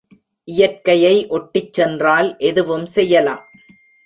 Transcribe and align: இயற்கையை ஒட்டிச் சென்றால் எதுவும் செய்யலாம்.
இயற்கையை 0.47 1.27
ஒட்டிச் 1.29 1.73
சென்றால் 1.73 2.29
எதுவும் 2.39 2.85
செய்யலாம். 2.85 3.43